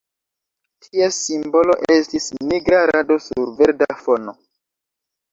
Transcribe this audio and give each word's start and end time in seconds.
Ties 0.85 1.17
simbolo 1.25 1.75
estis 1.95 2.29
nigra 2.51 2.79
rado 2.91 3.17
sur 3.27 3.51
verda 3.59 3.89
fono. 4.07 4.35